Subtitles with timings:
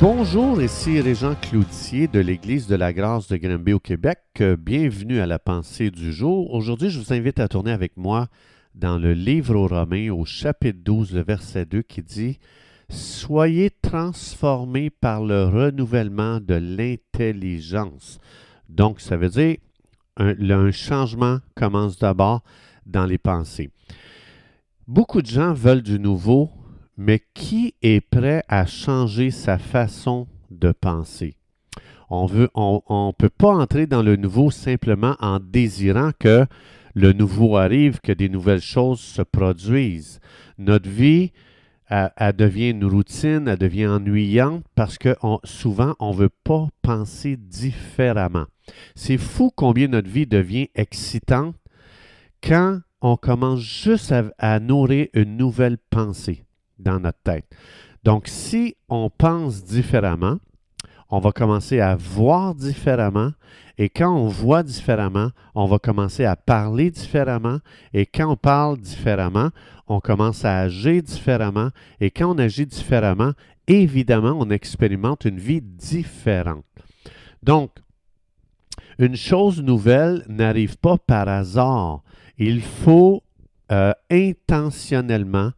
[0.00, 4.18] Bonjour, ici Régent Cloutier de l'Église de la Grâce de Granby au Québec.
[4.40, 6.54] Euh, Bienvenue à la pensée du jour.
[6.54, 8.28] Aujourd'hui, je vous invite à tourner avec moi
[8.74, 12.38] dans le livre aux Romains au chapitre 12, le verset 2 qui dit
[12.88, 18.20] Soyez transformés par le renouvellement de l'intelligence.
[18.70, 19.58] Donc, ça veut dire
[20.16, 22.42] un, changement commence d'abord
[22.86, 23.68] dans les pensées.
[24.88, 26.50] Beaucoup de gens veulent du nouveau,
[27.00, 31.34] mais qui est prêt à changer sa façon de penser?
[32.10, 36.44] On ne on, on peut pas entrer dans le nouveau simplement en désirant que
[36.94, 40.20] le nouveau arrive, que des nouvelles choses se produisent.
[40.58, 41.32] Notre vie,
[41.88, 47.38] elle, devient une routine, elle devient ennuyante parce que souvent, on ne veut pas penser
[47.38, 48.44] différemment.
[48.94, 51.56] C'est fou combien notre vie devient excitante
[52.42, 56.44] quand on commence juste à nourrir une nouvelle pensée
[56.80, 57.44] dans notre tête.
[58.04, 60.38] Donc, si on pense différemment,
[61.10, 63.32] on va commencer à voir différemment.
[63.78, 67.58] Et quand on voit différemment, on va commencer à parler différemment.
[67.92, 69.50] Et quand on parle différemment,
[69.88, 71.70] on commence à agir différemment.
[72.00, 73.32] Et quand on agit différemment,
[73.66, 76.64] évidemment, on expérimente une vie différente.
[77.42, 77.70] Donc,
[78.98, 82.02] une chose nouvelle n'arrive pas par hasard.
[82.38, 83.22] Il faut
[83.72, 85.52] euh, intentionnellement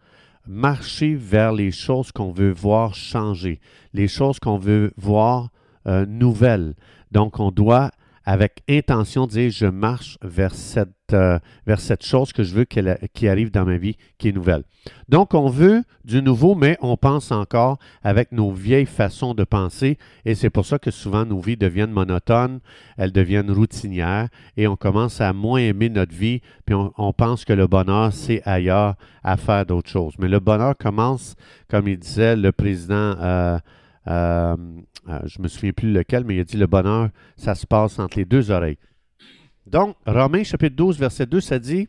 [0.47, 3.61] marcher vers les choses qu'on veut voir changer,
[3.95, 5.51] les choses qu'on veut voir
[5.87, 6.75] euh, nouvelles.
[7.11, 7.91] Donc, on doit,
[8.25, 12.98] avec intention, dire je marche vers cette, euh, vers cette chose que je veux qu'elle
[13.14, 14.64] qui arrive dans ma vie, qui est nouvelle.
[15.09, 19.98] Donc, on veut du nouveau, mais on pense encore avec nos vieilles façons de penser,
[20.25, 22.61] et c'est pour ça que souvent nos vies deviennent monotones,
[22.97, 27.45] elles deviennent routinières, et on commence à moins aimer notre vie, puis on, on pense
[27.45, 30.14] que le bonheur, c'est ailleurs à faire d'autres choses.
[30.19, 31.34] Mais le bonheur commence,
[31.69, 33.59] comme il disait le président, euh,
[34.08, 34.56] euh,
[35.08, 37.67] euh, je ne me souviens plus lequel, mais il a dit le bonheur, ça se
[37.67, 38.79] passe entre les deux oreilles.
[39.67, 41.89] Donc, Romains chapitre 12, verset 2, ça dit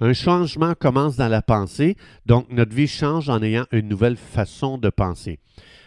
[0.00, 1.96] un changement commence dans la pensée,
[2.26, 5.38] donc notre vie change en ayant une nouvelle façon de penser.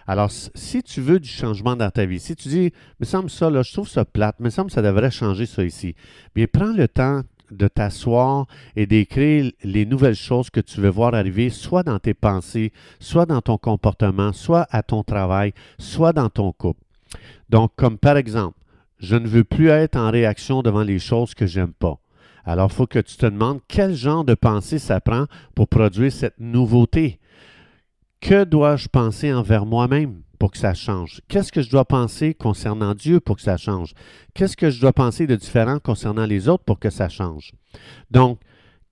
[0.05, 3.49] Alors, si tu veux du changement dans ta vie, si tu dis, me semble ça,
[3.49, 5.95] là, je trouve ça plate, me semble ça devrait changer ça ici,
[6.35, 7.23] bien, prends le temps
[7.57, 12.13] de t'asseoir et d'écrire les nouvelles choses que tu veux voir arriver, soit dans tes
[12.13, 16.81] pensées, soit dans ton comportement, soit à ton travail, soit dans ton couple.
[17.49, 18.57] Donc, comme par exemple,
[18.99, 21.99] je ne veux plus être en réaction devant les choses que j'aime pas.
[22.45, 25.25] Alors, il faut que tu te demandes quel genre de pensée ça prend
[25.55, 27.19] pour produire cette nouveauté.
[28.19, 30.21] Que dois-je penser envers moi-même?
[30.43, 31.21] Pour que ça change?
[31.29, 33.93] Qu'est-ce que je dois penser concernant Dieu pour que ça change?
[34.33, 37.53] Qu'est-ce que je dois penser de différent concernant les autres pour que ça change?
[38.11, 38.39] Donc,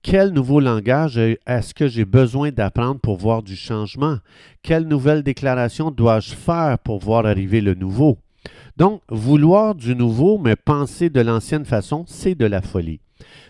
[0.00, 4.16] quel nouveau langage est-ce que j'ai besoin d'apprendre pour voir du changement?
[4.62, 8.16] Quelle nouvelle déclaration dois-je faire pour voir arriver le nouveau?
[8.78, 13.00] Donc, vouloir du nouveau, mais penser de l'ancienne façon, c'est de la folie.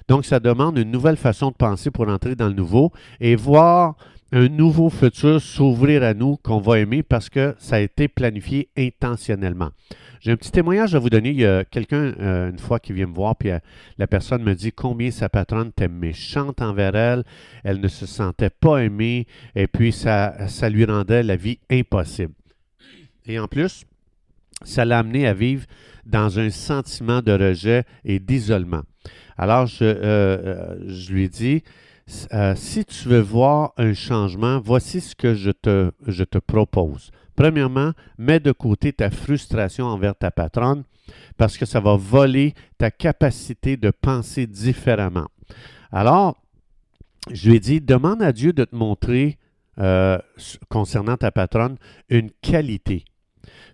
[0.09, 2.91] Donc, ça demande une nouvelle façon de penser pour entrer dans le nouveau
[3.21, 3.95] et voir
[4.33, 8.71] un nouveau futur s'ouvrir à nous qu'on va aimer parce que ça a été planifié
[8.77, 9.71] intentionnellement.
[10.21, 11.31] J'ai un petit témoignage à vous donner.
[11.31, 13.59] Il y a quelqu'un, euh, une fois, qui vient me voir, puis euh,
[13.99, 17.25] la personne me dit combien sa patronne était méchante envers elle,
[17.65, 20.37] elle ne se sentait pas aimée, et puis ça,
[20.71, 22.33] lui rendait la vie impossible.
[23.27, 23.85] Et en plus,
[24.65, 25.67] ça l'a amené à vivre
[26.07, 28.83] dans un sentiment de rejet et d'isolement.
[29.37, 31.65] Alors, je, euh, je lui dis,
[32.33, 37.11] euh, si tu veux voir un changement, voici ce que je te, propose.
[37.37, 40.85] Premièrement, mets de côté ta frustration envers ta patronne
[41.37, 45.29] parce que ça va voler ta capacité de penser différemment.
[45.91, 46.37] Alors,
[47.31, 49.39] je lui ai dit, demande à Dieu de te montrer,
[49.79, 50.19] euh,
[50.69, 51.77] concernant ta patronne,
[52.09, 53.05] une qualité.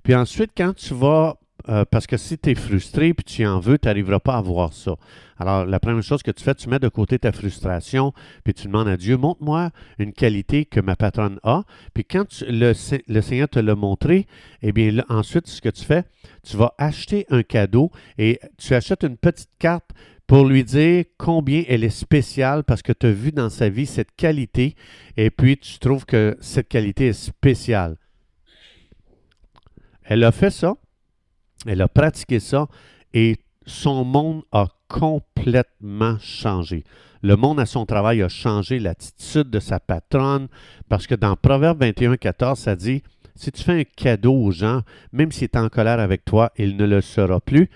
[0.03, 1.39] Puis ensuite, quand tu vas,
[1.69, 4.41] euh, parce que si tu es frustré puis tu en veux, tu n'arriveras pas à
[4.41, 4.97] voir ça.
[5.39, 8.13] Alors, la première chose que tu fais, tu mets de côté ta frustration,
[8.45, 11.65] puis tu demandes à Dieu, montre-moi une qualité que ma patronne a.
[11.95, 12.73] Puis quand le,
[13.09, 14.27] le Seigneur te l'a montré,
[14.63, 16.05] eh bien, ensuite, ce que tu fais,
[16.43, 19.91] tu vas acheter un cadeau et tu achètes une petite carte
[20.27, 23.87] pour lui dire combien elle est spéciale parce que tu as vu dans sa vie
[23.87, 24.77] cette qualité
[25.17, 27.97] et puis tu trouves que cette qualité est spéciale.
[30.05, 30.75] Elle a fait ça,
[31.67, 32.69] elle a pratiqué ça
[33.15, 36.85] et son monde a complètement changé.
[37.23, 40.49] Le monde à son travail a changé, l'attitude de sa patronne,
[40.89, 43.03] parce que dans Proverbe 21, 14, ça dit
[43.35, 44.83] si tu fais un cadeau aux gens,
[45.13, 47.71] même s'il est en colère avec toi, il ne le sera plus.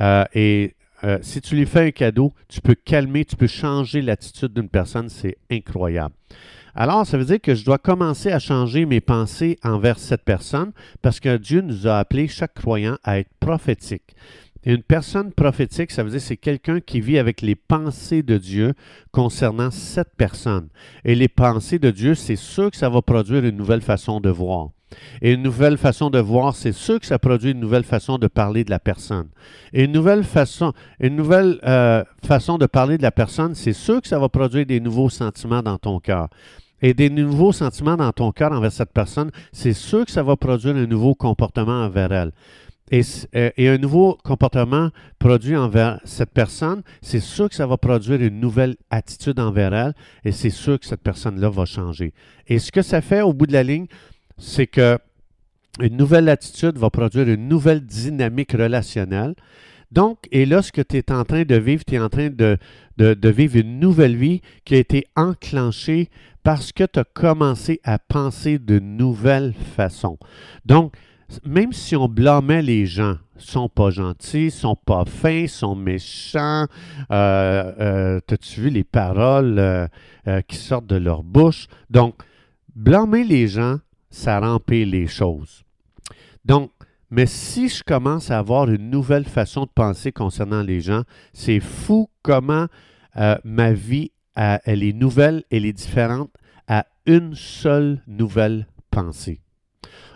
[0.00, 0.74] Euh, et
[1.04, 4.68] euh, si tu lui fais un cadeau, tu peux calmer, tu peux changer l'attitude d'une
[4.68, 5.08] personne.
[5.08, 6.14] C'est incroyable.
[6.78, 10.72] Alors, ça veut dire que je dois commencer à changer mes pensées envers cette personne
[11.00, 14.14] parce que Dieu nous a appelé chaque croyant à être prophétique.
[14.62, 18.74] Une personne prophétique, ça veut dire c'est quelqu'un qui vit avec les pensées de Dieu
[19.10, 20.68] concernant cette personne.
[21.06, 24.28] Et les pensées de Dieu, c'est sûr que ça va produire une nouvelle façon de
[24.28, 24.68] voir.
[25.22, 28.26] Et une nouvelle façon de voir, c'est sûr que ça produit une nouvelle façon de
[28.26, 29.28] parler de la personne.
[29.72, 34.02] Et une nouvelle façon, une nouvelle euh, façon de parler de la personne, c'est sûr
[34.02, 36.28] que ça va produire des nouveaux sentiments dans ton cœur
[36.82, 40.36] et des nouveaux sentiments dans ton cœur envers cette personne, c'est sûr que ça va
[40.36, 42.32] produire un nouveau comportement envers elle.
[42.92, 43.02] Et,
[43.34, 48.22] euh, et, un nouveau comportement produit envers cette personne, c'est sûr que ça va produire
[48.22, 49.94] une nouvelle attitude envers elle
[50.24, 52.14] et c'est sûr que cette personne-là va changer.
[52.46, 53.86] Et ce que ça fait au bout de la ligne,
[54.38, 54.98] c'est que
[55.80, 59.34] une nouvelle attitude va produire une nouvelle dynamique relationnelle.
[59.92, 62.28] Donc, et là, ce que tu es en train de vivre, tu es en train
[62.30, 62.58] de,
[62.98, 66.08] vivre une nouvelle vie qui a été enclenchée
[66.42, 70.18] parce que tu as commencé à penser de nouvelles façons.
[70.64, 70.94] Donc,
[71.44, 76.66] même si on blâmait les gens, sont pas gentils, sont pas fins, sont méchants,
[77.10, 81.66] euh, euh as-tu vu les paroles euh, qui sortent de leur bouche?
[81.90, 82.14] Donc,
[82.74, 83.78] blâmer les gens,
[84.10, 85.64] ça remplit les choses.
[86.44, 86.70] Donc,
[87.10, 91.60] mais si je commence à avoir une nouvelle façon de penser concernant les gens, c'est
[91.60, 92.66] fou comment
[93.44, 96.30] ma vie elle est nouvelle, elle est différente
[96.68, 99.40] à une seule nouvelle pensée.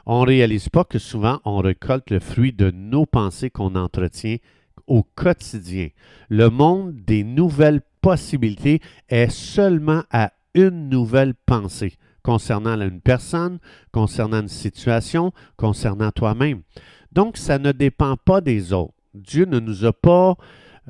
[0.05, 4.39] On ne réalise pas que souvent on récolte le fruit de nos pensées qu'on entretient
[4.87, 5.89] au quotidien.
[6.29, 11.95] Le monde des nouvelles possibilités est seulement à une nouvelle pensée
[12.31, 13.59] concernant une personne,
[13.91, 16.63] concernant une situation, concernant toi-même.
[17.11, 18.95] Donc, ça ne dépend pas des autres.
[19.15, 20.37] Dieu ne nous a pas,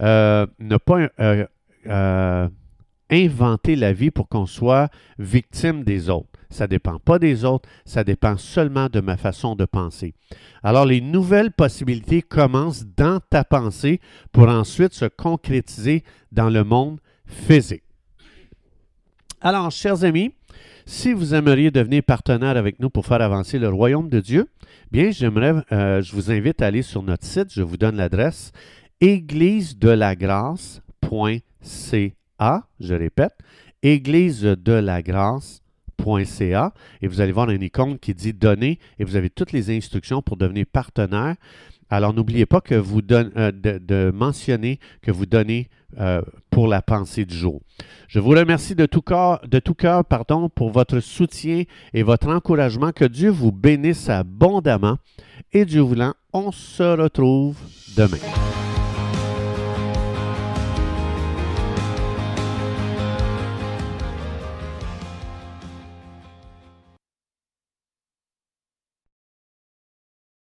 [0.00, 0.46] euh,
[0.84, 1.46] pas euh,
[1.87, 2.48] euh,
[3.08, 6.28] inventer la vie pour qu'on soit victime des autres.
[6.50, 10.12] Ça ne dépend pas des autres, ça dépend seulement de ma façon de penser.
[10.62, 13.98] Alors les nouvelles possibilités commencent dans ta pensée
[14.31, 17.84] pour ensuite se concrétiser dans le monde physique.
[19.42, 20.34] Alors, chers amis,
[20.87, 24.49] si vous aimeriez devenir partenaire avec nous pour faire avancer le royaume de Dieu,
[24.91, 28.53] bien, j'aimerais, euh, je vous invite à aller sur notre site, je vous donne l'adresse,
[29.01, 30.15] église de la
[32.39, 33.35] a, je répète,
[33.83, 36.73] église de la grâce.ca
[37.03, 40.23] et vous allez voir une icône qui dit donner et vous avez toutes les instructions
[40.23, 41.37] pour devenir partenaire.
[41.90, 47.25] Alors n'oubliez pas que vous euh, de, mentionner que vous donnez euh, pour la pensée
[47.25, 47.60] du jour.
[48.06, 49.40] Je vous remercie de tout cœur,
[50.54, 52.92] pour votre soutien et votre encouragement.
[52.92, 54.98] Que Dieu vous bénisse abondamment
[55.52, 57.56] et Dieu voulant, on se retrouve
[57.96, 58.19] demain.